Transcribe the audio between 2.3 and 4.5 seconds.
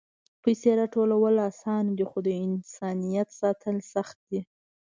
انسانیت ساتل سخت دي.